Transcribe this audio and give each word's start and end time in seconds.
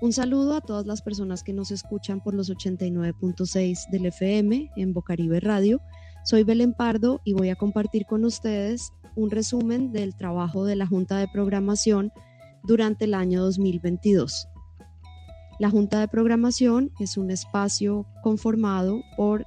Un 0.00 0.12
saludo 0.12 0.54
a 0.54 0.60
todas 0.60 0.86
las 0.86 1.02
personas 1.02 1.42
que 1.42 1.52
nos 1.52 1.72
escuchan 1.72 2.20
por 2.20 2.32
los 2.32 2.50
89.6 2.50 3.90
del 3.90 4.06
FM 4.06 4.70
en 4.76 4.92
Bocaribe 4.92 5.40
Radio. 5.40 5.80
Soy 6.24 6.44
Belén 6.44 6.72
Pardo 6.72 7.20
y 7.24 7.32
voy 7.32 7.48
a 7.48 7.56
compartir 7.56 8.06
con 8.06 8.24
ustedes 8.24 8.92
un 9.16 9.28
resumen 9.28 9.90
del 9.90 10.14
trabajo 10.14 10.64
de 10.64 10.76
la 10.76 10.86
Junta 10.86 11.18
de 11.18 11.26
Programación 11.26 12.12
durante 12.62 13.06
el 13.06 13.14
año 13.14 13.42
2022. 13.42 14.46
La 15.58 15.68
Junta 15.68 15.98
de 15.98 16.06
Programación 16.06 16.92
es 17.00 17.16
un 17.16 17.32
espacio 17.32 18.06
conformado 18.22 19.02
por 19.16 19.46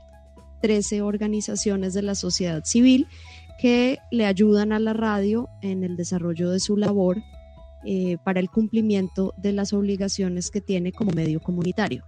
13 0.62 1.02
organizaciones 1.02 1.94
de 1.94 2.02
la 2.02 2.16
sociedad 2.16 2.66
civil 2.66 3.08
que 3.58 4.00
le 4.12 4.26
ayudan 4.26 4.74
a 4.74 4.80
la 4.80 4.92
radio 4.92 5.48
en 5.62 5.86
el 5.86 5.96
desarrollo 5.96 6.50
de 6.52 6.60
su 6.60 6.76
labor 6.76 7.24
eh, 7.86 8.18
para 8.24 8.40
el 8.40 8.50
cumplimiento 8.50 9.34
de 9.38 9.54
las 9.54 9.74
obligaciones 9.74 10.52
que 10.52 10.62
tiene 10.62 10.92
como 10.92 11.12
medio 11.12 11.40
comunitario. 11.40 12.04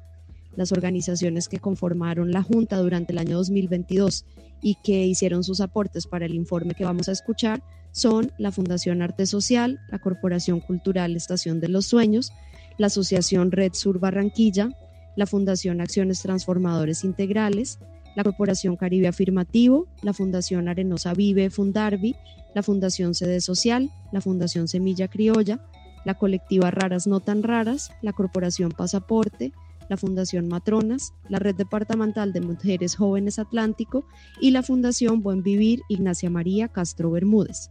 Las 0.55 0.71
organizaciones 0.71 1.47
que 1.47 1.59
conformaron 1.59 2.31
la 2.31 2.43
Junta 2.43 2.77
durante 2.77 3.11
el 3.11 3.17
año 3.17 3.37
2022 3.37 4.25
y 4.61 4.75
que 4.83 5.05
hicieron 5.05 5.43
sus 5.43 5.61
aportes 5.61 6.05
para 6.05 6.25
el 6.25 6.35
informe 6.35 6.75
que 6.75 6.85
vamos 6.85 7.09
a 7.09 7.11
escuchar 7.11 7.63
son 7.91 8.31
la 8.37 8.51
Fundación 8.51 9.01
Arte 9.01 9.25
Social, 9.25 9.79
la 9.89 9.99
Corporación 9.99 10.59
Cultural 10.59 11.15
Estación 11.15 11.59
de 11.59 11.69
los 11.69 11.85
Sueños, 11.85 12.31
la 12.77 12.87
Asociación 12.87 13.51
Red 13.51 13.73
Sur 13.73 13.99
Barranquilla, 13.99 14.69
la 15.15 15.25
Fundación 15.25 15.81
Acciones 15.81 16.21
Transformadores 16.21 17.03
Integrales, 17.03 17.79
la 18.15 18.23
Corporación 18.23 18.75
Caribe 18.75 19.07
Afirmativo, 19.07 19.87
la 20.01 20.13
Fundación 20.13 20.67
Arenosa 20.67 21.13
Vive 21.13 21.49
Fundarvi, 21.49 22.15
la 22.53 22.63
Fundación 22.63 23.13
Sede 23.13 23.41
Social, 23.41 23.91
la 24.11 24.21
Fundación 24.21 24.67
Semilla 24.67 25.07
Criolla, 25.07 25.65
la 26.05 26.15
colectiva 26.15 26.71
Raras 26.71 27.07
No 27.07 27.19
Tan 27.19 27.43
Raras, 27.43 27.91
la 28.01 28.13
Corporación 28.13 28.71
Pasaporte, 28.71 29.53
la 29.89 29.97
Fundación 29.97 30.47
Matronas, 30.47 31.13
la 31.29 31.39
Red 31.39 31.55
Departamental 31.55 32.33
de 32.33 32.41
Mujeres 32.41 32.95
Jóvenes 32.95 33.39
Atlántico 33.39 34.05
y 34.39 34.51
la 34.51 34.63
Fundación 34.63 35.21
Buen 35.21 35.43
Vivir 35.43 35.81
Ignacia 35.89 36.29
María 36.29 36.67
Castro 36.67 37.11
Bermúdez. 37.11 37.69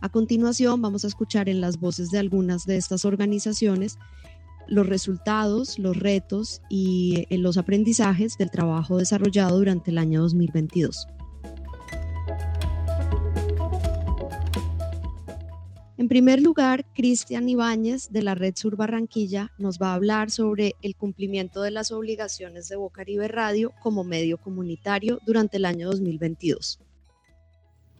A 0.00 0.08
continuación 0.08 0.82
vamos 0.82 1.04
a 1.04 1.06
escuchar 1.06 1.48
en 1.48 1.60
las 1.60 1.78
voces 1.78 2.10
de 2.10 2.18
algunas 2.18 2.66
de 2.66 2.76
estas 2.76 3.04
organizaciones 3.04 3.98
los 4.68 4.86
resultados, 4.86 5.78
los 5.78 5.96
retos 5.96 6.62
y 6.68 7.26
eh, 7.30 7.38
los 7.38 7.56
aprendizajes 7.58 8.36
del 8.38 8.50
trabajo 8.50 8.98
desarrollado 8.98 9.58
durante 9.58 9.90
el 9.90 9.98
año 9.98 10.22
2022. 10.22 11.06
En 16.02 16.08
primer 16.08 16.42
lugar, 16.42 16.84
Cristian 16.94 17.48
Ibáñez 17.48 18.10
de 18.10 18.22
la 18.22 18.34
Red 18.34 18.54
Sur 18.56 18.76
Barranquilla 18.76 19.52
nos 19.56 19.78
va 19.78 19.92
a 19.92 19.94
hablar 19.94 20.32
sobre 20.32 20.74
el 20.82 20.96
cumplimiento 20.96 21.62
de 21.62 21.70
las 21.70 21.92
obligaciones 21.92 22.68
de 22.68 22.74
Bocaribe 22.74 23.28
Radio 23.28 23.72
como 23.80 24.02
medio 24.02 24.36
comunitario 24.36 25.20
durante 25.24 25.58
el 25.58 25.64
año 25.64 25.88
2022. 25.88 26.80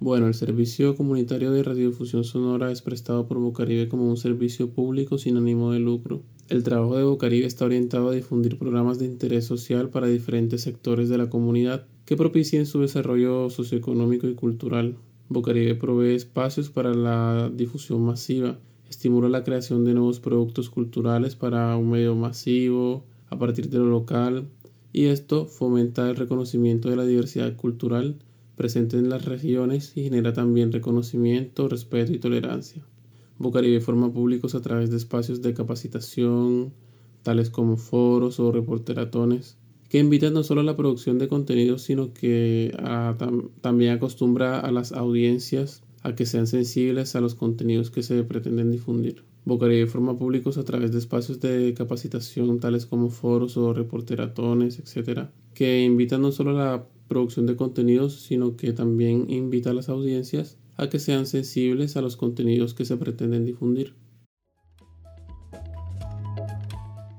Bueno, 0.00 0.26
el 0.26 0.34
servicio 0.34 0.96
comunitario 0.96 1.52
de 1.52 1.62
radiodifusión 1.62 2.24
sonora 2.24 2.72
es 2.72 2.82
prestado 2.82 3.28
por 3.28 3.38
Bocaribe 3.38 3.88
como 3.88 4.08
un 4.08 4.16
servicio 4.16 4.72
público 4.72 5.16
sin 5.16 5.36
ánimo 5.36 5.70
de 5.70 5.78
lucro. 5.78 6.24
El 6.48 6.64
trabajo 6.64 6.96
de 6.96 7.04
Bocaribe 7.04 7.46
está 7.46 7.64
orientado 7.64 8.08
a 8.08 8.14
difundir 8.14 8.58
programas 8.58 8.98
de 8.98 9.06
interés 9.06 9.44
social 9.44 9.88
para 9.88 10.08
diferentes 10.08 10.60
sectores 10.60 11.08
de 11.08 11.16
la 11.16 11.30
comunidad 11.30 11.86
que 12.04 12.16
propicien 12.16 12.66
su 12.66 12.80
desarrollo 12.80 13.48
socioeconómico 13.48 14.28
y 14.28 14.34
cultural. 14.34 14.96
Bocaribe 15.28 15.76
provee 15.76 16.14
espacios 16.14 16.68
para 16.68 16.94
la 16.94 17.50
difusión 17.54 18.02
masiva, 18.04 18.58
estimula 18.90 19.28
la 19.28 19.44
creación 19.44 19.84
de 19.84 19.94
nuevos 19.94 20.20
productos 20.20 20.68
culturales 20.68 21.36
para 21.36 21.76
un 21.76 21.90
medio 21.90 22.14
masivo 22.14 23.04
a 23.30 23.38
partir 23.38 23.70
de 23.70 23.78
lo 23.78 23.86
local 23.86 24.48
y 24.92 25.06
esto 25.06 25.46
fomenta 25.46 26.10
el 26.10 26.16
reconocimiento 26.16 26.90
de 26.90 26.96
la 26.96 27.06
diversidad 27.06 27.56
cultural 27.56 28.16
presente 28.56 28.98
en 28.98 29.08
las 29.08 29.24
regiones 29.24 29.92
y 29.96 30.04
genera 30.04 30.32
también 30.34 30.72
reconocimiento, 30.72 31.68
respeto 31.68 32.12
y 32.12 32.18
tolerancia. 32.18 32.84
Bocaribe 33.42 33.80
forma 33.80 34.12
públicos 34.12 34.54
a 34.54 34.60
través 34.60 34.92
de 34.92 34.96
espacios 34.96 35.42
de 35.42 35.52
capacitación, 35.52 36.72
tales 37.24 37.50
como 37.50 37.76
foros 37.76 38.38
o 38.38 38.52
reporteratones, 38.52 39.58
que 39.88 39.98
invitan 39.98 40.32
no 40.32 40.44
solo 40.44 40.60
a 40.60 40.64
la 40.64 40.76
producción 40.76 41.18
de 41.18 41.26
contenidos, 41.26 41.82
sino 41.82 42.14
que 42.14 42.72
también 43.60 43.94
acostumbra 43.94 44.60
a 44.60 44.70
las 44.70 44.92
audiencias 44.92 45.82
a 46.04 46.14
que 46.14 46.24
sean 46.24 46.46
sensibles 46.46 47.16
a 47.16 47.20
los 47.20 47.34
contenidos 47.34 47.90
que 47.90 48.04
se 48.04 48.22
pretenden 48.22 48.70
difundir. 48.70 49.24
Bocaribe 49.44 49.88
forma 49.88 50.16
públicos 50.16 50.56
a 50.56 50.64
través 50.64 50.92
de 50.92 51.00
espacios 51.00 51.40
de 51.40 51.74
capacitación 51.76 52.60
tales 52.60 52.86
como 52.86 53.10
foros 53.10 53.56
o 53.56 53.74
reporteratones, 53.74 54.78
etc., 54.78 55.30
que 55.52 55.82
invitan 55.82 56.22
no 56.22 56.30
solo 56.30 56.50
a 56.50 56.64
la 56.64 56.86
producción 57.08 57.46
de 57.46 57.56
contenidos, 57.56 58.20
sino 58.22 58.56
que 58.56 58.72
también 58.72 59.28
invita 59.30 59.70
a 59.70 59.74
las 59.74 59.88
audiencias 59.88 60.58
a 60.82 60.90
que 60.90 60.98
sean 60.98 61.26
sensibles 61.26 61.96
a 61.96 62.02
los 62.02 62.16
contenidos 62.16 62.74
que 62.74 62.84
se 62.84 62.96
pretenden 62.96 63.44
difundir. 63.44 63.94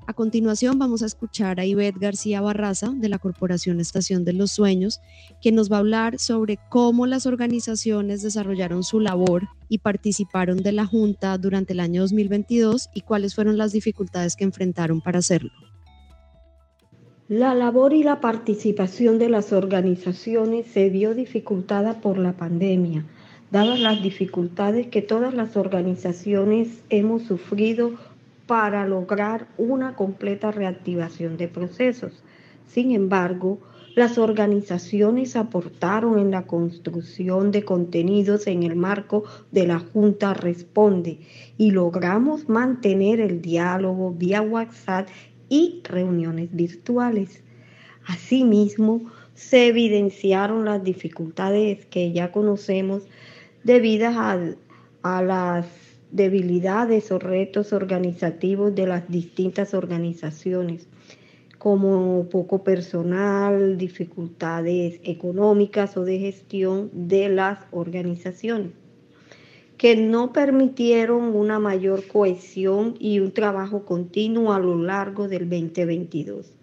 A 0.05 0.13
continuación 0.15 0.77
vamos 0.77 1.01
a 1.01 1.07
escuchar 1.07 1.59
a 1.59 1.65
Ivette 1.65 1.97
García 1.97 2.39
Barraza 2.39 2.91
de 2.93 3.09
la 3.09 3.17
Corporación 3.17 3.79
Estación 3.79 4.25
de 4.25 4.33
los 4.33 4.51
Sueños, 4.51 4.99
que 5.41 5.51
nos 5.51 5.71
va 5.71 5.77
a 5.77 5.79
hablar 5.79 6.19
sobre 6.19 6.59
cómo 6.69 7.07
las 7.07 7.25
organizaciones 7.25 8.21
desarrollaron 8.21 8.83
su 8.83 8.99
labor 8.99 9.47
y 9.69 9.79
participaron 9.79 10.57
de 10.57 10.73
la 10.73 10.85
Junta 10.85 11.35
durante 11.39 11.73
el 11.73 11.79
año 11.79 12.01
2022 12.01 12.89
y 12.93 13.01
cuáles 13.01 13.33
fueron 13.33 13.57
las 13.57 13.71
dificultades 13.71 14.35
que 14.35 14.43
enfrentaron 14.43 15.01
para 15.01 15.19
hacerlo. 15.19 15.51
La 17.29 17.55
labor 17.55 17.93
y 17.93 18.03
la 18.03 18.19
participación 18.19 19.17
de 19.17 19.29
las 19.29 19.53
organizaciones 19.53 20.67
se 20.67 20.89
vio 20.89 21.15
dificultada 21.15 22.01
por 22.01 22.19
la 22.19 22.33
pandemia, 22.33 23.07
dadas 23.53 23.79
las 23.79 24.01
dificultades 24.01 24.87
que 24.87 25.03
todas 25.03 25.35
las 25.35 25.55
organizaciones 25.57 26.69
hemos 26.89 27.21
sufrido 27.21 27.91
para 28.47 28.87
lograr 28.87 29.47
una 29.59 29.95
completa 29.95 30.49
reactivación 30.51 31.37
de 31.37 31.47
procesos. 31.47 32.23
Sin 32.65 32.93
embargo, 32.93 33.59
las 33.93 34.17
organizaciones 34.17 35.35
aportaron 35.35 36.17
en 36.17 36.31
la 36.31 36.47
construcción 36.47 37.51
de 37.51 37.63
contenidos 37.63 38.47
en 38.47 38.63
el 38.63 38.75
marco 38.75 39.23
de 39.51 39.67
la 39.67 39.77
Junta 39.77 40.33
Responde 40.33 41.19
y 41.55 41.69
logramos 41.69 42.49
mantener 42.49 43.19
el 43.19 43.39
diálogo 43.39 44.15
vía 44.17 44.41
WhatsApp 44.41 45.07
y 45.47 45.79
reuniones 45.83 46.49
virtuales. 46.55 47.43
Asimismo, 48.07 49.11
se 49.35 49.67
evidenciaron 49.67 50.65
las 50.65 50.83
dificultades 50.83 51.85
que 51.85 52.11
ya 52.13 52.31
conocemos 52.31 53.03
debidas 53.63 54.15
a, 55.01 55.21
las 55.21 55.65
debilidades 56.11 57.11
o 57.11 57.19
retos 57.19 57.73
organizativos 57.73 58.73
de 58.75 58.87
las 58.87 59.09
distintas 59.09 59.73
organizaciones, 59.73 60.87
como 61.57 62.27
poco 62.29 62.63
personal, 62.63 63.77
dificultades 63.77 64.99
económicas 65.03 65.97
o 65.97 66.03
de 66.03 66.19
gestión 66.19 66.89
de 66.93 67.29
las 67.29 67.59
organizaciones 67.71 68.71
que 69.77 69.97
no 69.97 70.31
permitieron 70.31 71.35
una 71.35 71.59
mayor 71.59 72.07
cohesión 72.07 72.95
y 72.99 73.19
un 73.19 73.33
trabajo 73.33 73.83
continuo 73.83 74.53
a 74.53 74.59
lo 74.59 74.81
largo 74.81 75.27
del 75.27 75.49
2022. 75.49 76.53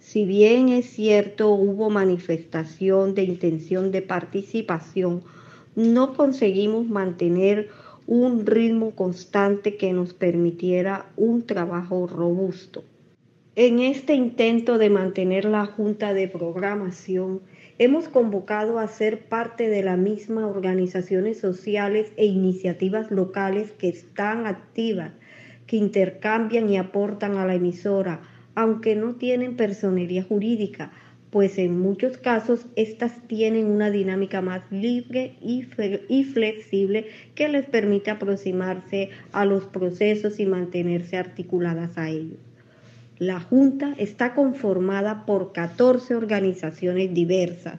Si 0.00 0.24
bien 0.24 0.70
es 0.70 0.86
cierto 0.86 1.50
hubo 1.50 1.90
manifestación 1.90 3.14
de 3.14 3.22
intención 3.22 3.92
de 3.92 4.02
participación, 4.02 5.22
no 5.80 6.14
conseguimos 6.14 6.86
mantener 6.88 7.70
un 8.06 8.44
ritmo 8.44 8.90
constante 8.90 9.76
que 9.76 9.92
nos 9.92 10.12
permitiera 10.12 11.06
un 11.16 11.46
trabajo 11.46 12.06
robusto. 12.06 12.84
En 13.56 13.78
este 13.80 14.14
intento 14.14 14.78
de 14.78 14.90
mantener 14.90 15.44
la 15.44 15.64
Junta 15.66 16.12
de 16.12 16.28
Programación, 16.28 17.40
hemos 17.78 18.08
convocado 18.08 18.78
a 18.78 18.88
ser 18.88 19.24
parte 19.28 19.68
de 19.68 19.82
la 19.82 19.96
misma 19.96 20.46
organizaciones 20.46 21.38
sociales 21.38 22.12
e 22.16 22.26
iniciativas 22.26 23.10
locales 23.10 23.72
que 23.72 23.88
están 23.88 24.46
activas, 24.46 25.12
que 25.66 25.76
intercambian 25.76 26.68
y 26.68 26.76
aportan 26.76 27.36
a 27.38 27.46
la 27.46 27.54
emisora, 27.54 28.20
aunque 28.54 28.96
no 28.96 29.14
tienen 29.14 29.56
personería 29.56 30.24
jurídica, 30.24 30.92
pues 31.30 31.58
en 31.58 31.78
muchos 31.78 32.16
casos 32.16 32.66
estas 32.74 33.12
tienen 33.28 33.66
una 33.66 33.90
dinámica 33.90 34.40
más 34.40 34.62
libre 34.70 35.36
y, 35.40 35.62
flexible 36.24 37.06
que 37.34 37.48
les 37.48 37.66
permite 37.66 38.10
aproximarse 38.10 39.10
a 39.32 39.44
los 39.44 39.64
procesos 39.64 40.40
y 40.40 40.46
mantenerse 40.46 41.16
articuladas 41.16 41.96
a 41.96 42.08
ellos. 42.08 42.38
La 43.18 43.38
Junta 43.38 43.94
está 43.98 44.34
conformada 44.34 45.26
por 45.26 45.52
14 45.52 46.16
organizaciones 46.16 47.12
diversas 47.12 47.78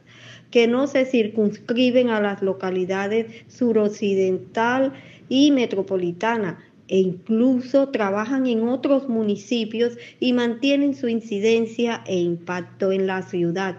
que 0.52 0.68
no 0.68 0.86
se 0.86 1.06
circunscriben 1.06 2.10
a 2.10 2.22
las 2.22 2.42
localidades 2.42 3.26
suroccidental 3.48 4.94
y 5.30 5.52
metropolitana. 5.52 6.60
E 6.92 6.98
incluso 6.98 7.88
trabajan 7.88 8.48
en 8.48 8.68
otros 8.68 9.08
municipios 9.08 9.98
y 10.20 10.34
mantienen 10.34 10.94
su 10.94 11.08
incidencia 11.08 12.04
e 12.06 12.20
impacto 12.20 12.92
en 12.92 13.08
la 13.08 13.22
ciudad. 13.22 13.78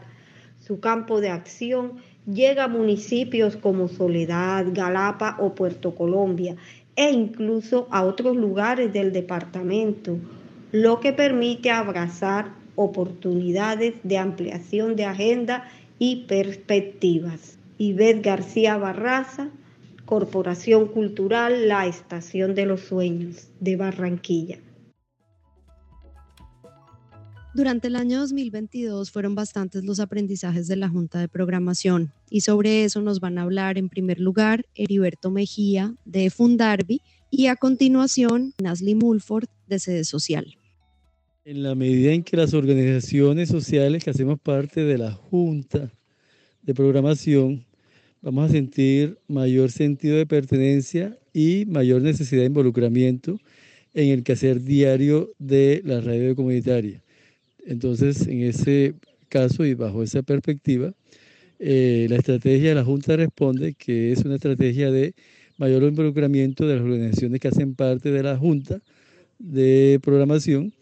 Su 0.59 0.81
campo 0.81 1.20
de 1.20 1.29
acción 1.29 1.99
llega 2.26 2.64
a 2.64 2.69
municipios 2.69 3.56
como 3.56 3.88
Soledad, 3.88 4.64
Galapa 4.73 5.37
o 5.41 5.55
Puerto 5.55 5.94
Colombia 5.94 6.56
e 6.97 7.11
incluso 7.11 7.87
a 7.91 8.03
otros 8.03 8.35
lugares 8.35 8.94
del 8.94 9.12
departamento, 9.12 10.17
lo 10.73 11.00
que 11.00 11.12
permite 11.12 11.70
abrazar 11.70 12.55
oportunidades 12.76 13.93
de 14.05 14.17
ampliación 14.17 14.97
de 14.97 15.05
agenda 15.05 15.69
y 15.99 16.25
perspectivas. 16.25 17.59
Ivette 17.76 18.23
García 18.23 18.79
Barraza, 18.79 19.50
Corporación 20.12 20.88
Cultural 20.88 21.69
La 21.69 21.87
Estación 21.87 22.55
de 22.55 22.67
los 22.67 22.82
Sueños 22.82 23.49
de 23.61 23.76
Barranquilla. 23.76 24.59
Durante 27.55 27.88
el 27.88 27.97
año 27.97 28.20
2022 28.20 29.11
fueron 29.11 29.35
bastantes 29.35 29.85
los 29.85 30.00
aprendizajes 30.00 30.69
de 30.69 30.76
la 30.76 30.91
Junta 30.91 31.19
de 31.19 31.29
Programación 31.29 32.12
y 32.29 32.43
sobre 32.43 32.85
eso 32.85 33.00
nos 33.00 33.20
van 33.20 33.38
a 33.38 33.43
hablar 33.44 33.79
en 33.79 33.88
primer 33.88 34.20
lugar 34.20 34.67
Heriberto 34.75 35.31
Mejía 35.31 35.94
de 36.05 36.29
Fundarbi 36.29 37.00
y 37.31 37.47
a 37.47 37.56
continuación 37.56 38.53
Nasli 38.62 38.94
Mulford 38.94 39.47
de 39.67 39.79
Sede 39.79 40.05
Social. 40.05 40.59
En 41.47 41.62
la 41.62 41.75
medida 41.75 42.12
en 42.12 42.23
que 42.23 42.37
las 42.37 42.53
organizaciones 42.53 43.49
sociales 43.49 44.05
que 44.05 44.11
hacemos 44.11 44.38
parte 44.38 44.85
de 44.85 44.99
la 44.99 45.12
Junta 45.12 45.91
de 46.61 46.75
Programación 46.75 47.64
vamos 48.22 48.48
a 48.48 48.52
sentir 48.52 49.19
mayor 49.26 49.70
sentido 49.70 50.16
de 50.16 50.26
pertenencia 50.26 51.19
y 51.34 51.64
mayor 51.66 52.02
necesidad 52.02 52.42
de 52.42 52.46
involucramiento 52.46 53.38
en 53.94 54.08
el 54.10 54.22
quehacer 54.22 54.62
diario 54.62 55.32
de 55.38 55.82
la 55.84 56.00
radio 56.00 56.34
comunitaria. 56.34 57.02
Entonces, 57.66 58.26
en 58.26 58.42
ese 58.42 58.94
caso 59.28 59.64
y 59.64 59.74
bajo 59.74 60.02
esa 60.02 60.22
perspectiva, 60.22 60.94
eh, 61.58 62.06
la 62.08 62.16
estrategia 62.16 62.70
de 62.70 62.74
la 62.76 62.84
Junta 62.84 63.16
responde 63.16 63.74
que 63.74 64.12
es 64.12 64.25
una 64.25 64.36
estrategia 64.36 64.90
de 64.90 65.14
mayor 65.58 65.82
involucramiento 65.82 66.66
de 66.66 66.76
las 66.76 66.84
organizaciones 66.84 67.40
que 67.40 67.48
hacen 67.48 67.75
parte 67.75 68.10
de 68.10 68.22
la 68.22 68.36
Junta 68.36 68.80
de 69.38 69.98
programación. 70.02 70.72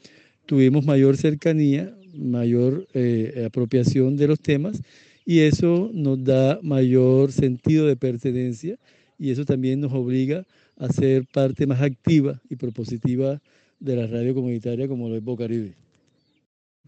Tuvimos 0.46 0.84
mayor 0.84 1.16
cercanía, 1.16 1.94
mayor 2.14 2.86
eh, 2.94 3.44
apropiación 3.46 4.16
de 4.16 4.28
los 4.28 4.40
temas 4.40 4.82
y 5.30 5.42
eso 5.42 5.92
nos 5.94 6.24
da 6.24 6.58
mayor 6.60 7.30
sentido 7.30 7.86
de 7.86 7.94
pertenencia 7.94 8.76
y 9.16 9.30
eso 9.30 9.44
también 9.44 9.78
nos 9.78 9.92
obliga 9.92 10.44
a 10.76 10.92
ser 10.92 11.24
parte 11.32 11.68
más 11.68 11.80
activa 11.82 12.42
y 12.50 12.56
propositiva 12.56 13.40
de 13.78 13.94
la 13.94 14.08
radio 14.08 14.34
comunitaria 14.34 14.88
como 14.88 15.08
lo 15.08 15.14
es 15.14 15.22
Bocaribe. 15.22 15.76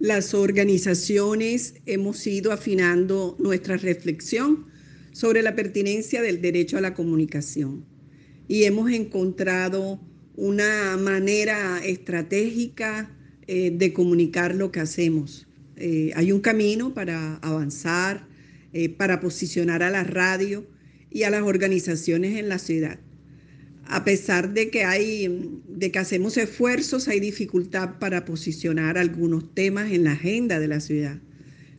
Las 0.00 0.34
organizaciones 0.34 1.74
hemos 1.86 2.26
ido 2.26 2.50
afinando 2.50 3.36
nuestra 3.38 3.76
reflexión 3.76 4.66
sobre 5.12 5.40
la 5.42 5.54
pertinencia 5.54 6.20
del 6.20 6.42
derecho 6.42 6.78
a 6.78 6.80
la 6.80 6.94
comunicación 6.94 7.84
y 8.48 8.64
hemos 8.64 8.90
encontrado 8.90 10.00
una 10.34 10.96
manera 10.96 11.78
estratégica 11.84 13.16
eh, 13.46 13.70
de 13.70 13.92
comunicar 13.92 14.56
lo 14.56 14.72
que 14.72 14.80
hacemos. 14.80 15.46
Eh, 15.76 16.10
hay 16.16 16.32
un 16.32 16.40
camino 16.40 16.92
para 16.92 17.36
avanzar, 17.36 18.31
eh, 18.72 18.88
para 18.88 19.20
posicionar 19.20 19.82
a 19.82 19.90
la 19.90 20.04
radio 20.04 20.66
y 21.10 21.24
a 21.24 21.30
las 21.30 21.42
organizaciones 21.42 22.38
en 22.38 22.48
la 22.48 22.58
ciudad 22.58 22.98
a 23.92 24.04
pesar 24.04 24.54
de 24.54 24.70
que 24.70 24.84
hay, 24.84 25.60
de 25.68 25.90
que 25.90 25.98
hacemos 25.98 26.36
esfuerzos, 26.36 27.08
hay 27.08 27.20
dificultad 27.20 27.98
para 27.98 28.24
posicionar 28.24 28.96
algunos 28.96 29.54
temas 29.54 29.92
en 29.92 30.04
la 30.04 30.12
agenda 30.12 30.60
de 30.60 30.68
la 30.68 30.80
ciudad. 30.80 31.18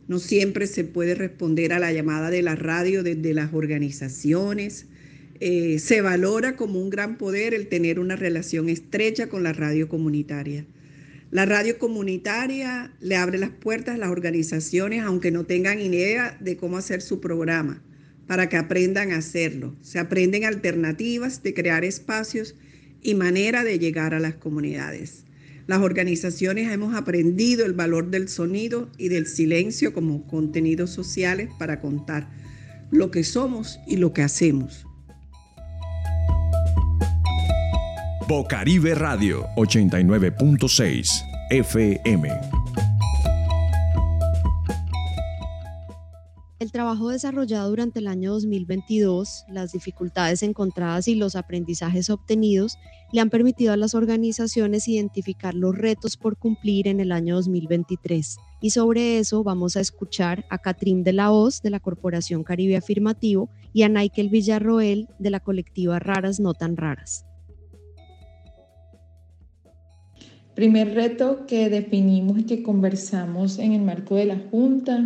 No 0.06 0.18
siempre 0.18 0.66
se 0.66 0.84
puede 0.84 1.14
responder 1.14 1.72
a 1.72 1.78
la 1.78 1.92
llamada 1.92 2.30
de 2.30 2.42
la 2.42 2.56
radio 2.56 3.02
desde 3.02 3.32
las 3.32 3.54
organizaciones. 3.54 4.86
Eh, 5.40 5.78
se 5.78 6.02
valora 6.02 6.56
como 6.56 6.80
un 6.80 6.90
gran 6.90 7.16
poder 7.16 7.54
el 7.54 7.68
tener 7.68 7.98
una 7.98 8.16
relación 8.16 8.68
estrecha 8.68 9.28
con 9.28 9.42
la 9.42 9.52
radio 9.52 9.88
comunitaria. 9.88 10.66
La 11.34 11.46
radio 11.46 11.80
comunitaria 11.80 12.92
le 13.00 13.16
abre 13.16 13.38
las 13.38 13.50
puertas 13.50 13.96
a 13.96 13.98
las 13.98 14.10
organizaciones, 14.10 15.02
aunque 15.02 15.32
no 15.32 15.42
tengan 15.42 15.80
idea 15.80 16.38
de 16.40 16.56
cómo 16.56 16.76
hacer 16.76 17.02
su 17.02 17.20
programa 17.20 17.82
para 18.28 18.48
que 18.48 18.56
aprendan 18.56 19.10
a 19.10 19.16
hacerlo. 19.16 19.74
Se 19.80 19.98
aprenden 19.98 20.44
alternativas 20.44 21.42
de 21.42 21.52
crear 21.52 21.84
espacios 21.84 22.54
y 23.02 23.16
manera 23.16 23.64
de 23.64 23.80
llegar 23.80 24.14
a 24.14 24.20
las 24.20 24.36
comunidades. 24.36 25.24
Las 25.66 25.80
organizaciones 25.80 26.70
hemos 26.70 26.94
aprendido 26.94 27.66
el 27.66 27.72
valor 27.72 28.12
del 28.12 28.28
sonido 28.28 28.88
y 28.96 29.08
del 29.08 29.26
silencio 29.26 29.92
como 29.92 30.28
contenidos 30.28 30.90
sociales 30.90 31.48
para 31.58 31.80
contar 31.80 32.30
lo 32.92 33.10
que 33.10 33.24
somos 33.24 33.80
y 33.88 33.96
lo 33.96 34.12
que 34.12 34.22
hacemos. 34.22 34.86
Bocaribe 38.26 38.94
Radio 38.94 39.46
89.6 39.56 41.10
FM 41.50 42.28
El 46.58 46.72
trabajo 46.72 47.10
desarrollado 47.10 47.68
durante 47.68 47.98
el 47.98 48.06
año 48.06 48.32
2022, 48.32 49.44
las 49.48 49.72
dificultades 49.72 50.42
encontradas 50.42 51.06
y 51.06 51.16
los 51.16 51.36
aprendizajes 51.36 52.08
obtenidos 52.08 52.78
le 53.12 53.20
han 53.20 53.28
permitido 53.28 53.74
a 53.74 53.76
las 53.76 53.94
organizaciones 53.94 54.88
identificar 54.88 55.52
los 55.52 55.76
retos 55.76 56.16
por 56.16 56.38
cumplir 56.38 56.88
en 56.88 57.00
el 57.00 57.12
año 57.12 57.34
2023. 57.34 58.38
Y 58.62 58.70
sobre 58.70 59.18
eso 59.18 59.44
vamos 59.44 59.76
a 59.76 59.80
escuchar 59.80 60.46
a 60.48 60.56
Catrín 60.56 61.04
de 61.04 61.12
la 61.12 61.30
Hoz 61.30 61.60
de 61.60 61.68
la 61.68 61.80
Corporación 61.80 62.42
Caribe 62.42 62.78
Afirmativo 62.78 63.50
y 63.74 63.82
a 63.82 63.90
Naikel 63.90 64.30
Villarroel 64.30 65.10
de 65.18 65.28
la 65.28 65.40
colectiva 65.40 65.98
Raras 65.98 66.40
No 66.40 66.54
Tan 66.54 66.78
Raras. 66.78 67.26
Primer 70.54 70.94
reto 70.94 71.46
que 71.46 71.68
definimos 71.68 72.38
y 72.38 72.44
que 72.44 72.62
conversamos 72.62 73.58
en 73.58 73.72
el 73.72 73.82
marco 73.82 74.14
de 74.14 74.26
la 74.26 74.38
Junta 74.52 75.04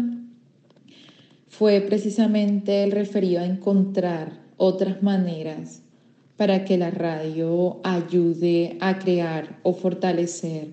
fue 1.48 1.80
precisamente 1.80 2.84
el 2.84 2.92
referido 2.92 3.40
a 3.40 3.46
encontrar 3.46 4.40
otras 4.58 5.02
maneras 5.02 5.80
para 6.36 6.66
que 6.66 6.76
la 6.76 6.90
radio 6.90 7.80
ayude 7.82 8.76
a 8.80 8.98
crear 8.98 9.58
o 9.62 9.72
fortalecer 9.72 10.68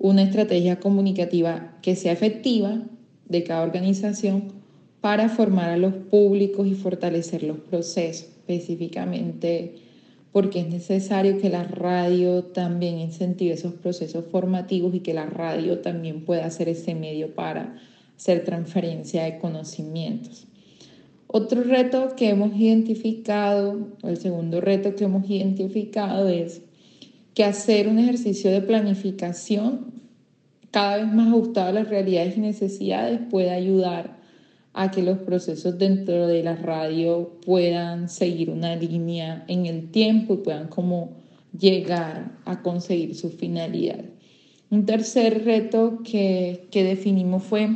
una 0.00 0.24
estrategia 0.24 0.80
comunicativa 0.80 1.78
que 1.80 1.94
sea 1.94 2.12
efectiva 2.12 2.82
de 3.28 3.44
cada 3.44 3.62
organización 3.62 4.52
para 5.00 5.28
formar 5.28 5.70
a 5.70 5.76
los 5.76 5.94
públicos 5.94 6.66
y 6.66 6.74
fortalecer 6.74 7.44
los 7.44 7.58
procesos, 7.58 8.26
específicamente 8.26 9.76
porque 10.32 10.60
es 10.60 10.68
necesario 10.68 11.38
que 11.38 11.48
la 11.48 11.64
radio 11.64 12.44
también 12.44 12.98
incentive 12.98 13.54
esos 13.54 13.74
procesos 13.74 14.24
formativos 14.30 14.94
y 14.94 15.00
que 15.00 15.14
la 15.14 15.26
radio 15.26 15.80
también 15.80 16.24
pueda 16.24 16.48
ser 16.50 16.68
ese 16.68 16.94
medio 16.94 17.34
para 17.34 17.76
ser 18.16 18.44
transferencia 18.44 19.24
de 19.24 19.38
conocimientos. 19.38 20.46
Otro 21.26 21.62
reto 21.62 22.14
que 22.16 22.28
hemos 22.28 22.54
identificado, 22.56 23.88
el 24.02 24.16
segundo 24.16 24.60
reto 24.60 24.94
que 24.94 25.04
hemos 25.04 25.28
identificado 25.28 26.28
es 26.28 26.62
que 27.34 27.44
hacer 27.44 27.88
un 27.88 27.98
ejercicio 27.98 28.50
de 28.50 28.60
planificación 28.60 29.92
cada 30.70 30.98
vez 30.98 31.12
más 31.12 31.28
ajustado 31.28 31.68
a 31.68 31.72
las 31.72 31.88
realidades 31.88 32.36
y 32.36 32.40
necesidades 32.40 33.20
puede 33.30 33.50
ayudar 33.50 34.19
a 34.72 34.90
que 34.90 35.02
los 35.02 35.18
procesos 35.18 35.78
dentro 35.78 36.26
de 36.26 36.42
la 36.42 36.54
radio 36.54 37.32
puedan 37.44 38.08
seguir 38.08 38.50
una 38.50 38.76
línea 38.76 39.44
en 39.48 39.66
el 39.66 39.90
tiempo 39.90 40.34
y 40.34 40.38
puedan 40.38 40.68
como 40.68 41.16
llegar 41.58 42.38
a 42.44 42.62
conseguir 42.62 43.16
su 43.16 43.30
finalidad. 43.30 44.04
Un 44.70 44.86
tercer 44.86 45.44
reto 45.44 45.98
que, 46.04 46.68
que 46.70 46.84
definimos 46.84 47.42
fue 47.42 47.68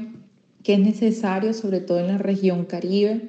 que 0.63 0.75
es 0.75 0.79
necesario, 0.79 1.53
sobre 1.53 1.81
todo 1.81 1.99
en 1.99 2.07
la 2.07 2.19
región 2.19 2.65
Caribe, 2.65 3.29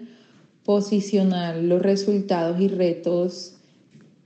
posicionar 0.64 1.58
los 1.58 1.82
resultados 1.82 2.60
y 2.62 2.68
retos 2.68 3.58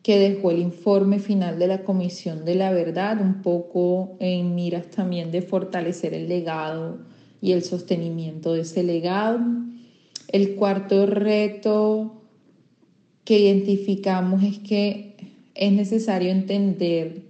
que 0.03 0.19
dejó 0.19 0.51
el 0.51 0.59
informe 0.59 1.19
final 1.19 1.59
de 1.59 1.67
la 1.67 1.83
Comisión 1.83 2.45
de 2.45 2.55
la 2.55 2.71
Verdad, 2.71 3.21
un 3.21 3.41
poco 3.41 4.17
en 4.19 4.55
miras 4.55 4.87
también 4.89 5.31
de 5.31 5.41
fortalecer 5.41 6.13
el 6.13 6.29
legado 6.29 6.99
y 7.41 7.51
el 7.53 7.63
sostenimiento 7.63 8.53
de 8.53 8.61
ese 8.61 8.83
legado. 8.83 9.39
El 10.27 10.55
cuarto 10.55 11.05
reto 11.05 12.23
que 13.23 13.39
identificamos 13.39 14.43
es 14.43 14.59
que 14.59 15.15
es 15.55 15.71
necesario 15.71 16.31
entender 16.31 17.23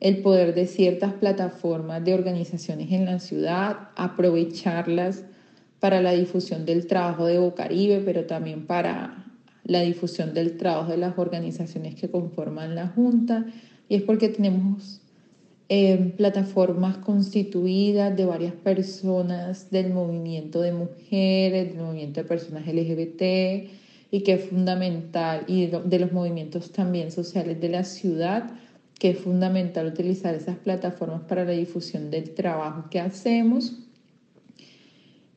el 0.00 0.18
poder 0.18 0.54
de 0.54 0.66
ciertas 0.66 1.12
plataformas 1.12 2.04
de 2.04 2.14
organizaciones 2.14 2.90
en 2.90 3.04
la 3.04 3.20
ciudad, 3.20 3.90
aprovecharlas 3.96 5.24
para 5.78 6.00
la 6.00 6.12
difusión 6.12 6.64
del 6.64 6.86
trabajo 6.86 7.26
de 7.26 7.38
Bocaribe, 7.38 8.00
pero 8.04 8.24
también 8.24 8.66
para 8.66 9.26
la 9.64 9.80
difusión 9.80 10.34
del 10.34 10.56
trabajo 10.56 10.90
de 10.90 10.96
las 10.96 11.18
organizaciones 11.18 11.94
que 11.94 12.10
conforman 12.10 12.74
la 12.74 12.88
Junta 12.88 13.46
y 13.88 13.96
es 13.96 14.02
porque 14.02 14.28
tenemos 14.28 15.01
plataformas 16.16 16.98
constituidas 16.98 18.14
de 18.16 18.26
varias 18.26 18.52
personas 18.52 19.70
del 19.70 19.90
movimiento 19.92 20.60
de 20.60 20.72
mujeres, 20.72 21.68
del 21.68 21.82
movimiento 21.82 22.20
de 22.20 22.28
personas 22.28 22.66
LGBT 22.66 23.22
y 24.10 24.20
que 24.22 24.34
es 24.34 24.44
fundamental, 24.44 25.44
y 25.46 25.66
de 25.66 25.98
los 25.98 26.12
movimientos 26.12 26.72
también 26.72 27.10
sociales 27.10 27.58
de 27.60 27.70
la 27.70 27.84
ciudad, 27.84 28.50
que 28.98 29.10
es 29.10 29.18
fundamental 29.18 29.86
utilizar 29.86 30.34
esas 30.34 30.58
plataformas 30.58 31.22
para 31.22 31.44
la 31.46 31.52
difusión 31.52 32.10
del 32.10 32.34
trabajo 32.34 32.90
que 32.90 33.00
hacemos. 33.00 33.78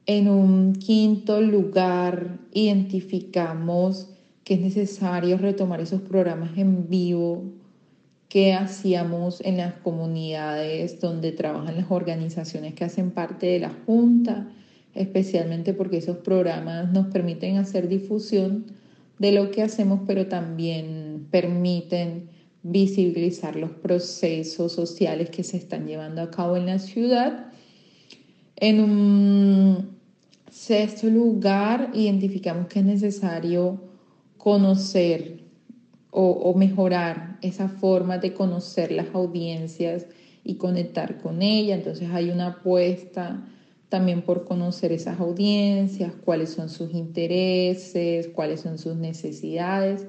En 0.06 0.28
un 0.28 0.74
quinto 0.74 1.40
lugar, 1.42 2.40
identificamos 2.52 4.10
que 4.44 4.56
es 4.56 4.60
necesario 4.60 5.38
retomar 5.38 5.80
esos 5.80 6.02
programas 6.02 6.58
en 6.58 6.90
vivo 6.90 7.46
que 8.30 8.54
hacíamos 8.54 9.42
en 9.42 9.58
las 9.58 9.76
comunidades 9.76 11.00
donde 11.00 11.32
trabajan 11.32 11.78
las 11.78 11.90
organizaciones 11.90 12.74
que 12.74 12.84
hacen 12.84 13.12
parte 13.12 13.46
de 13.48 13.60
la 13.60 13.74
Junta, 13.86 14.50
especialmente 14.94 15.74
porque 15.74 15.98
esos 15.98 16.18
programas 16.18 16.92
nos 16.92 17.08
permiten 17.08 17.58
hacer 17.58 17.88
difusión 17.88 18.66
de 19.20 19.32
lo 19.32 19.52
que 19.52 19.62
hacemos, 19.62 20.02
pero 20.08 20.28
también 20.28 21.28
permiten 21.32 22.30
visibilizar 22.64 23.56
los 23.56 23.72
procesos 23.72 24.72
sociales 24.72 25.30
que 25.30 25.44
se 25.44 25.58
están 25.58 25.86
llevando 25.86 26.22
a 26.22 26.32
cabo 26.32 26.58
en 26.58 26.66
la 26.66 26.80
ciudad. 26.80 27.52
En 28.56 28.82
un 28.82 29.98
sexto 30.50 31.08
lugar, 31.08 31.92
identificamos 31.94 32.68
que 32.68 32.80
es 32.80 32.86
necesario 32.86 33.82
conocer 34.38 35.45
o, 36.18 36.54
mejorar 36.54 37.38
esa 37.42 37.68
forma 37.68 38.18
de 38.20 38.34
conocer 38.34 38.92
las 38.92 39.08
audiencias 39.14 40.06
y 40.46 40.56
conectar 40.56 41.18
con 41.18 41.42
ellas. 41.42 41.80
Entonces 41.80 42.10
hay 42.14 42.30
una 42.30 42.48
apuesta 42.48 43.44
también 43.90 44.22
por 44.22 44.46
conocer 44.46 44.94
esas 44.94 45.20
audiencias, 45.20 46.14
cuáles 46.24 46.52
son 46.52 46.70
sus 46.70 46.94
intereses, 46.94 48.30
cuáles 48.30 48.62
son 48.62 48.78
sus 48.80 48.96
necesidades. 48.96 50.08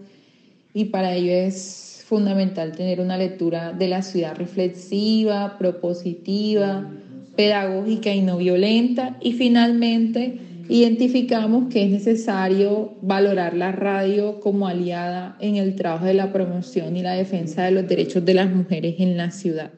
Y 0.73 0.87
para 0.87 1.13
ello 1.15 1.33
es 1.33 2.05
fundamental 2.07 2.73
tener 2.73 3.01
una 3.01 3.19
lectura 3.19 3.73
de 3.73 3.89
la 3.89 4.03
ciudad 4.03 4.37
reflexiva, 4.37 5.59
propositiva, 5.59 6.89
pedagógica 7.35 8.15
y 8.15 8.23
no 8.23 8.37
violenta. 8.37 9.17
Y 9.21 9.33
finalmente, 9.33 10.39
identificamos 10.69 11.73
que 11.73 11.85
es 11.85 11.91
necesario 11.91 12.97
valorar 13.03 13.57
la 13.57 13.73
radio 13.73 14.41
como 14.41 14.67
aliada 14.67 15.37
en 15.41 15.57
el 15.57 15.75
trabajo 15.77 16.07
de 16.07 16.15
la 16.15 16.33
promoción 16.33 16.97
y 16.97 17.03
la 17.03 17.15
defensa 17.15 17.65
de 17.65 17.73
los 17.73 17.89
derechos 17.89 18.25
de 18.25 18.35
las 18.35 18.51
mujeres 18.51 18.97
en 18.99 19.17
la 19.17 19.31
ciudad. 19.31 19.73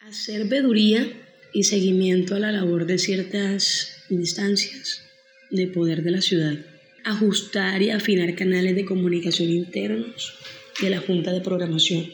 Hacer 0.00 0.46
veduría 0.46 1.06
y 1.52 1.64
seguimiento 1.64 2.34
a 2.34 2.38
la 2.38 2.52
labor 2.52 2.86
de 2.86 2.98
ciertas 2.98 4.04
instancias 4.10 5.02
de 5.50 5.66
poder 5.66 6.02
de 6.02 6.10
la 6.10 6.20
ciudad. 6.20 6.54
Ajustar 7.04 7.82
y 7.82 7.90
afinar 7.90 8.34
canales 8.34 8.74
de 8.74 8.84
comunicación 8.84 9.50
internos 9.50 10.34
de 10.80 10.90
la 10.90 10.98
Junta 10.98 11.32
de 11.32 11.40
Programación. 11.40 12.06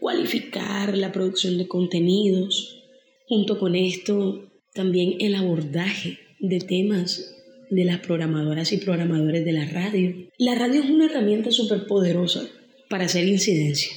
Cualificar 0.00 0.96
la 0.96 1.12
producción 1.12 1.58
de 1.58 1.68
contenidos. 1.68 2.82
Junto 3.28 3.58
con 3.58 3.74
esto, 3.74 4.50
también 4.72 5.16
el 5.20 5.34
abordaje 5.34 6.29
de 6.40 6.58
temas 6.60 7.34
de 7.70 7.84
las 7.84 8.00
programadoras 8.00 8.72
y 8.72 8.78
programadores 8.78 9.44
de 9.44 9.52
la 9.52 9.66
radio. 9.66 10.28
La 10.38 10.54
radio 10.54 10.82
es 10.82 10.90
una 10.90 11.06
herramienta 11.06 11.52
súper 11.52 11.86
poderosa 11.86 12.48
para 12.88 13.04
hacer 13.04 13.28
incidencia. 13.28 13.92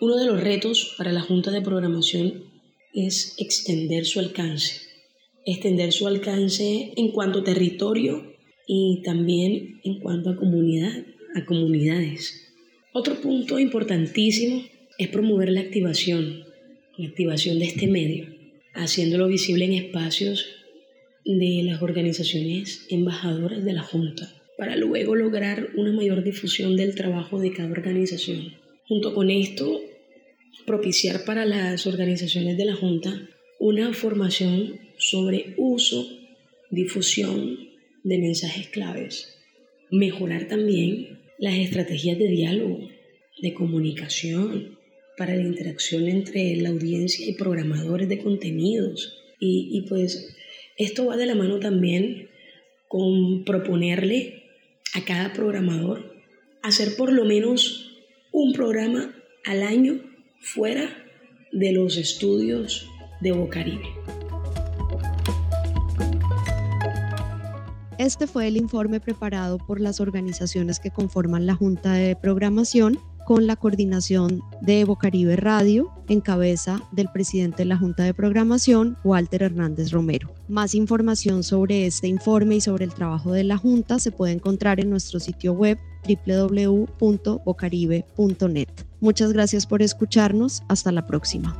Uno 0.00 0.16
de 0.16 0.26
los 0.26 0.40
retos 0.40 0.94
para 0.96 1.12
la 1.12 1.20
Junta 1.20 1.50
de 1.50 1.62
Programación 1.62 2.44
es 2.94 3.34
extender 3.38 4.04
su 4.04 4.20
alcance, 4.20 4.82
extender 5.46 5.92
su 5.92 6.06
alcance 6.06 6.92
en 6.96 7.10
cuanto 7.10 7.40
a 7.40 7.44
territorio 7.44 8.34
y 8.66 9.02
también 9.04 9.80
en 9.82 9.98
cuanto 10.00 10.30
a 10.30 10.36
comunidad, 10.36 11.04
a 11.34 11.44
comunidades. 11.44 12.52
Otro 12.92 13.20
punto 13.20 13.58
importantísimo 13.58 14.62
es 14.98 15.08
promover 15.08 15.50
la 15.50 15.60
activación, 15.60 16.44
la 16.98 17.08
activación 17.08 17.58
de 17.58 17.64
este 17.64 17.86
medio, 17.86 18.26
haciéndolo 18.74 19.26
visible 19.26 19.64
en 19.64 19.72
espacios 19.72 20.61
de 21.24 21.62
las 21.64 21.82
organizaciones 21.82 22.86
embajadoras 22.90 23.64
de 23.64 23.72
la 23.72 23.82
Junta 23.82 24.32
para 24.56 24.76
luego 24.76 25.16
lograr 25.16 25.70
una 25.76 25.92
mayor 25.92 26.22
difusión 26.22 26.76
del 26.76 26.94
trabajo 26.94 27.40
de 27.40 27.52
cada 27.52 27.70
organización. 27.70 28.54
Junto 28.86 29.14
con 29.14 29.30
esto, 29.30 29.80
propiciar 30.66 31.24
para 31.24 31.44
las 31.44 31.86
organizaciones 31.86 32.56
de 32.56 32.64
la 32.66 32.76
Junta 32.76 33.28
una 33.58 33.92
formación 33.92 34.78
sobre 34.98 35.54
uso, 35.56 36.06
difusión 36.70 37.58
de 38.04 38.18
mensajes 38.18 38.68
claves. 38.68 39.36
Mejorar 39.90 40.48
también 40.48 41.20
las 41.38 41.54
estrategias 41.54 42.18
de 42.18 42.28
diálogo, 42.28 42.88
de 43.40 43.54
comunicación, 43.54 44.78
para 45.16 45.34
la 45.36 45.42
interacción 45.42 46.08
entre 46.08 46.56
la 46.56 46.70
audiencia 46.70 47.28
y 47.28 47.34
programadores 47.34 48.08
de 48.08 48.18
contenidos. 48.18 49.18
Y, 49.38 49.70
y 49.72 49.88
pues 49.88 50.36
esto 50.82 51.06
va 51.06 51.16
de 51.16 51.26
la 51.26 51.34
mano 51.34 51.58
también 51.58 52.28
con 52.88 53.44
proponerle 53.44 54.44
a 54.94 55.04
cada 55.04 55.32
programador 55.32 56.12
hacer 56.62 56.96
por 56.96 57.12
lo 57.12 57.24
menos 57.24 57.98
un 58.30 58.52
programa 58.52 59.14
al 59.44 59.62
año 59.62 60.00
fuera 60.40 60.88
de 61.52 61.72
los 61.72 61.96
estudios 61.96 62.88
de 63.20 63.32
Bocaribe. 63.32 63.88
Este 67.98 68.26
fue 68.26 68.48
el 68.48 68.56
informe 68.56 69.00
preparado 69.00 69.58
por 69.58 69.80
las 69.80 70.00
organizaciones 70.00 70.80
que 70.80 70.90
conforman 70.90 71.46
la 71.46 71.54
Junta 71.54 71.92
de 71.92 72.16
Programación 72.16 72.98
con 73.32 73.46
la 73.46 73.56
coordinación 73.56 74.42
de 74.60 74.84
Bocaribe 74.84 75.36
Radio 75.36 75.90
en 76.06 76.20
cabeza 76.20 76.82
del 76.92 77.08
presidente 77.08 77.62
de 77.62 77.64
la 77.64 77.78
Junta 77.78 78.02
de 78.02 78.12
Programación, 78.12 78.98
Walter 79.04 79.42
Hernández 79.42 79.90
Romero. 79.90 80.34
Más 80.48 80.74
información 80.74 81.42
sobre 81.42 81.86
este 81.86 82.08
informe 82.08 82.56
y 82.56 82.60
sobre 82.60 82.84
el 82.84 82.92
trabajo 82.92 83.32
de 83.32 83.44
la 83.44 83.56
Junta 83.56 83.98
se 83.98 84.12
puede 84.12 84.34
encontrar 84.34 84.80
en 84.80 84.90
nuestro 84.90 85.18
sitio 85.18 85.54
web 85.54 85.78
www.bocaribe.net. 86.06 88.68
Muchas 89.00 89.32
gracias 89.32 89.66
por 89.66 89.80
escucharnos. 89.80 90.62
Hasta 90.68 90.92
la 90.92 91.06
próxima. 91.06 91.56